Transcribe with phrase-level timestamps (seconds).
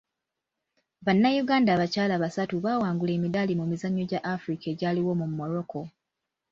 [1.05, 5.81] Bannayuganda abakyala basatu baawangula emidaali mu mizannyo gya Afirika egyaliwo mu Morocco